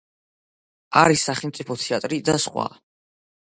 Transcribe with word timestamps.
არის 1.01 1.25
სახელმწიფო 1.27 1.77
თეატრი 1.85 2.19
და 2.31 2.37
სხვა. 2.47 2.67